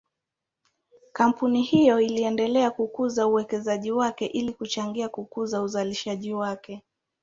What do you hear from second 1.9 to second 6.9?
inaendelea kukuza uwekezaji wake ili kuchangia kukuza uzalishaji wake.